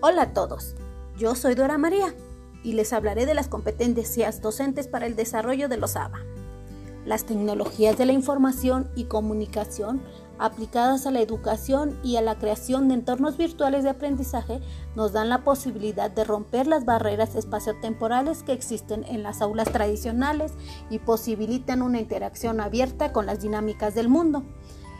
[0.00, 0.76] Hola a todos,
[1.16, 2.14] yo soy Dora María
[2.62, 6.20] y les hablaré de las competencias docentes para el desarrollo de los ABA.
[7.04, 10.00] Las tecnologías de la información y comunicación
[10.38, 14.60] aplicadas a la educación y a la creación de entornos virtuales de aprendizaje
[14.94, 20.52] nos dan la posibilidad de romper las barreras espaciotemporales que existen en las aulas tradicionales
[20.90, 24.44] y posibilitan una interacción abierta con las dinámicas del mundo.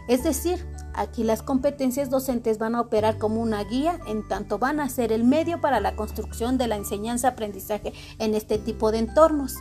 [0.09, 0.67] Es decir,
[0.99, 5.13] aquí las competencias docentes van a operar como una guía, en tanto van a ser
[5.13, 9.55] el medio para la construcción de la enseñanza-aprendizaje en este tipo de entornos.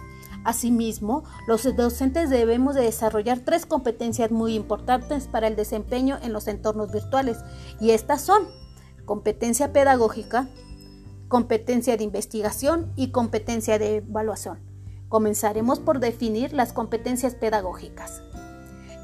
[0.43, 6.47] Asimismo, los docentes debemos de desarrollar tres competencias muy importantes para el desempeño en los
[6.47, 7.37] entornos virtuales
[7.79, 8.43] y estas son
[9.05, 10.47] competencia pedagógica,
[11.27, 14.59] competencia de investigación y competencia de evaluación.
[15.09, 18.21] Comenzaremos por definir las competencias pedagógicas.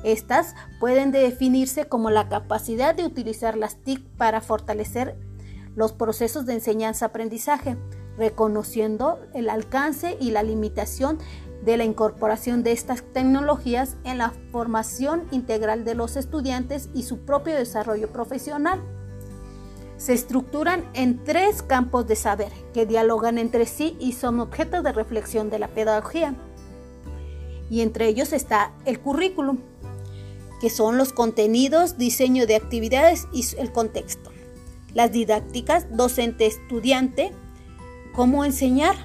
[0.04, 5.18] Estas pueden definirse como la capacidad de utilizar las TIC para fortalecer
[5.76, 7.78] los procesos de enseñanza-aprendizaje,
[8.18, 11.18] reconociendo el alcance y la limitación
[11.64, 17.20] de la incorporación de estas tecnologías en la formación integral de los estudiantes y su
[17.20, 18.82] propio desarrollo profesional.
[19.96, 24.92] Se estructuran en tres campos de saber que dialogan entre sí y son objeto de
[24.92, 26.36] reflexión de la pedagogía.
[27.70, 29.60] Y entre ellos está el currículum,
[30.64, 34.32] que son los contenidos, diseño de actividades y el contexto.
[34.94, 37.34] Las didácticas, docente-estudiante,
[38.14, 38.96] cómo enseñar.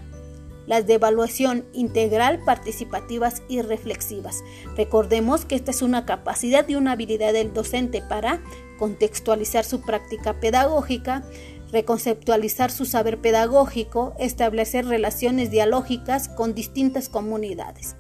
[0.69, 4.45] Las de evaluación integral, participativas y reflexivas.
[4.77, 8.41] Recordemos que esta es una capacidad y una habilidad del docente para
[8.79, 11.25] contextualizar su práctica pedagógica,
[11.73, 17.97] reconceptualizar su saber pedagógico, establecer relaciones dialógicas con distintas comunidades.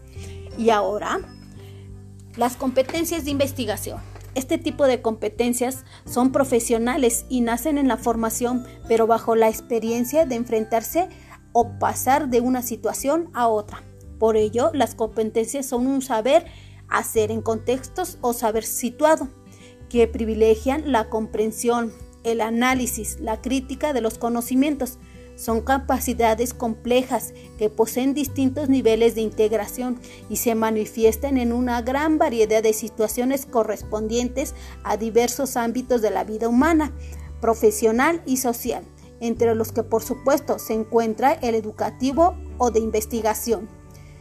[0.56, 1.37] Y ahora
[2.38, 3.98] las competencias de investigación.
[4.34, 10.24] Este tipo de competencias son profesionales y nacen en la formación, pero bajo la experiencia
[10.24, 11.08] de enfrentarse
[11.52, 13.82] o pasar de una situación a otra.
[14.20, 16.46] Por ello, las competencias son un saber
[16.88, 19.28] hacer en contextos o saber situado,
[19.88, 24.98] que privilegian la comprensión, el análisis, la crítica de los conocimientos,
[25.38, 32.18] son capacidades complejas que poseen distintos niveles de integración y se manifiestan en una gran
[32.18, 36.92] variedad de situaciones correspondientes a diversos ámbitos de la vida humana,
[37.40, 38.82] profesional y social,
[39.20, 43.68] entre los que por supuesto se encuentra el educativo o de investigación,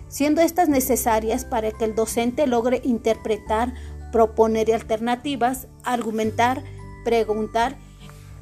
[0.07, 3.73] siendo estas necesarias para que el docente logre interpretar,
[4.11, 6.63] proponer alternativas, argumentar,
[7.03, 7.86] preguntar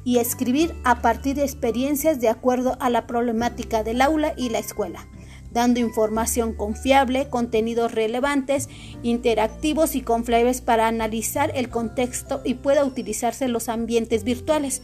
[0.06, 4.60] y escribir a partir de experiencias de acuerdo a la problemática del aula y la
[4.60, 5.08] escuela,
[5.50, 8.68] dando información confiable, contenidos relevantes,
[9.02, 14.80] interactivos y confiables para analizar el contexto y pueda utilizarse en los ambientes virtuales.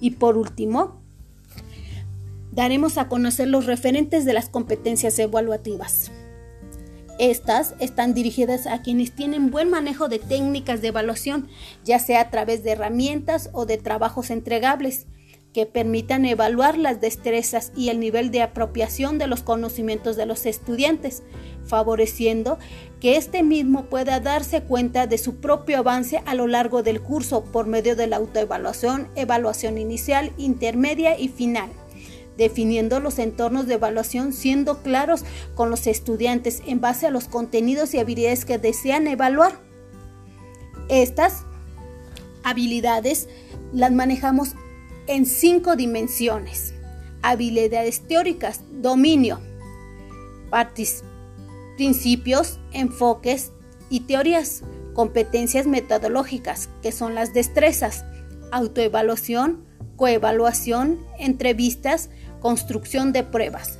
[0.00, 1.02] Y por último,
[2.52, 6.12] daremos a conocer los referentes de las competencias evaluativas.
[7.20, 11.48] Estas están dirigidas a quienes tienen buen manejo de técnicas de evaluación,
[11.84, 15.06] ya sea a través de herramientas o de trabajos entregables,
[15.52, 20.46] que permitan evaluar las destrezas y el nivel de apropiación de los conocimientos de los
[20.46, 21.22] estudiantes,
[21.66, 22.58] favoreciendo
[23.00, 27.44] que éste mismo pueda darse cuenta de su propio avance a lo largo del curso
[27.44, 31.70] por medio de la autoevaluación, evaluación inicial, intermedia y final
[32.40, 35.24] definiendo los entornos de evaluación siendo claros
[35.54, 39.60] con los estudiantes en base a los contenidos y habilidades que desean evaluar.
[40.88, 41.44] Estas
[42.42, 43.28] habilidades
[43.74, 44.54] las manejamos
[45.06, 46.72] en cinco dimensiones.
[47.20, 49.38] Habilidades teóricas, dominio,
[51.76, 53.52] principios, enfoques
[53.90, 54.62] y teorías.
[54.94, 58.04] Competencias metodológicas, que son las destrezas,
[58.50, 59.64] autoevaluación,
[60.00, 62.08] coevaluación, entrevistas,
[62.40, 63.78] construcción de pruebas.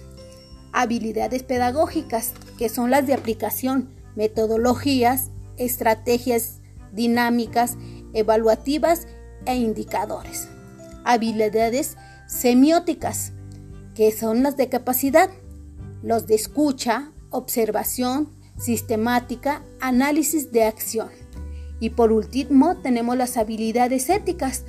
[0.72, 6.60] Habilidades pedagógicas, que son las de aplicación, metodologías, estrategias
[6.92, 7.76] dinámicas,
[8.12, 9.06] evaluativas
[9.46, 10.48] e indicadores.
[11.04, 11.96] Habilidades
[12.26, 13.32] semióticas,
[13.94, 15.30] que son las de capacidad,
[16.02, 21.08] los de escucha, observación, sistemática, análisis de acción.
[21.80, 24.64] Y por último tenemos las habilidades éticas,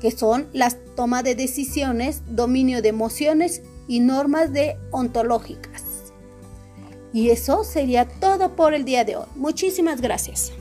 [0.00, 5.84] que son las toma de decisiones, dominio de emociones y normas de ontológicas.
[7.12, 9.26] Y eso sería todo por el día de hoy.
[9.34, 10.52] Muchísimas gracias.